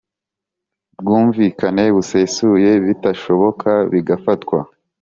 bwumvikane 1.03 1.83
busesuye 1.95 2.71
bitashoboka 2.85 3.69
bigafatwa 3.91 4.59